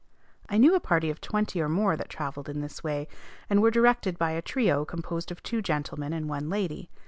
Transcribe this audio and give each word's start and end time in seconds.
I 0.49 0.57
knew 0.57 0.73
a 0.73 0.79
party 0.79 1.11
of 1.11 1.21
twenty 1.21 1.61
or 1.61 1.69
more 1.69 1.95
that 1.95 2.09
travelled 2.09 2.49
in 2.49 2.61
this 2.61 2.83
way, 2.83 3.07
and 3.51 3.61
were 3.61 3.69
directed 3.69 4.17
by 4.17 4.31
a 4.31 4.41
trio 4.41 4.83
composed 4.83 5.29
of 5.29 5.43
two 5.43 5.61
gentlemen 5.61 6.11
and 6.11 6.27
one 6.27 6.49
lady. 6.49 6.89